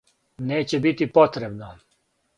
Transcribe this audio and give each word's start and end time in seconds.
Неће 0.51 0.79
бити 0.87 1.09
потребно. 1.21 1.73